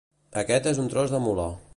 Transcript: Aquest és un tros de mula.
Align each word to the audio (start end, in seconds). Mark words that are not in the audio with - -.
Aquest 0.41 0.69
és 0.71 0.79
un 0.85 0.89
tros 0.95 1.13
de 1.17 1.19
mula. 1.27 1.47